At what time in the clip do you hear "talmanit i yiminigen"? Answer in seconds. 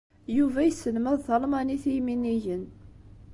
1.27-2.63